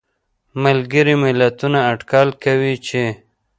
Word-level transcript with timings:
ملګري 0.63 1.15
ملتونه 1.23 1.79
اټکل 1.91 2.27
کوي 2.43 2.73
چې 2.87 3.03